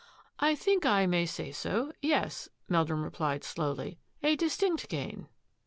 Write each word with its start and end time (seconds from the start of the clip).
"I 0.49 0.55
think 0.55 0.83
I 0.83 1.05
may 1.05 1.27
say 1.27 1.51
so; 1.51 1.93
yes,'' 2.01 2.49
Meldrum 2.67 3.03
replied 3.03 3.43
slowly," 3.43 3.99
a 4.23 4.35
distinct 4.35 4.89
gain." 4.89 5.27